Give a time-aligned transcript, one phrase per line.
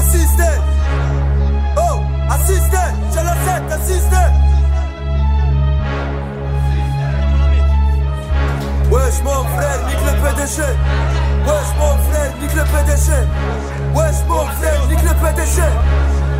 [0.00, 0.60] Assiste
[1.76, 2.00] Oh,
[2.30, 2.78] assiste
[3.12, 4.16] C'è la 7, assiste
[8.90, 10.62] Wesh mon frère, nique le PDG
[11.46, 13.12] Wesh mon frère, nique le PDG
[13.94, 15.62] Wesh mon frère, nique le PDG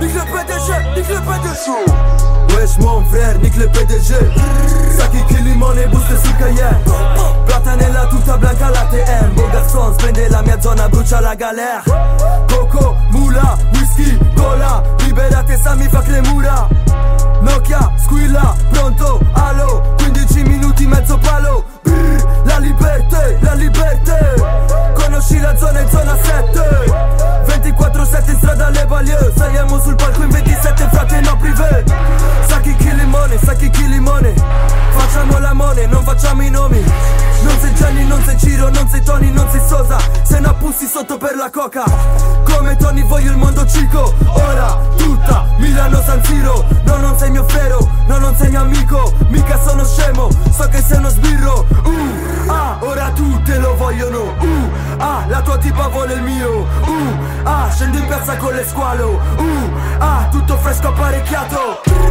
[0.00, 4.14] Nique le PDG, nique le PDG Wesh mon frère, nique le PDG
[9.98, 11.82] spende la mia zona, brucia la galère
[12.46, 16.68] Coco, mula, whisky, cola Liberate Sami fa clemura
[17.40, 21.64] Nokia, squilla, pronto, allo 15 minuti mezzo palo.
[21.82, 24.16] Brr, La libertà, la libertà
[24.94, 27.06] Conosci la zona in zona 7
[27.46, 29.67] 24-7 in strada alle banlieue Saliamo
[41.58, 41.82] coca.
[42.44, 46.64] Come Tony voglio il mondo cico Ora tutta Milano San Siro.
[46.84, 49.12] No non sei mio frero, no non sei mio amico.
[49.28, 51.66] Mica sono scemo, so che sei uno sbirro.
[51.82, 54.34] Uh, ah, ora tutte lo vogliono.
[54.38, 56.60] Uh, ah, la tua tipa vuole il mio.
[56.60, 62.07] Uh, ah, scendo in piazza con le squalo Uh, ah, tutto fresco apparecchiato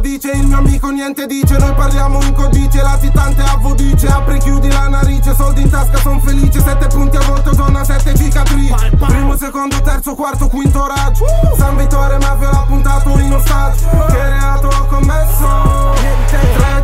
[0.00, 4.68] dice il mio amico, niente dice Noi parliamo in codice, latitante a vodice Apri, chiudi
[4.68, 8.74] la narice, soldi in tasca, son felice Sette punti a volto, zona sette cicatrici.
[8.96, 11.24] Primo, secondo, terzo, quarto, quinto raggio.
[11.56, 13.88] San Vittore, mafia, l'ha puntato in ostaggio.
[14.06, 15.94] Che reato ho commesso?
[16.28, 16.79] Tre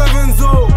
[0.00, 0.69] seven zero.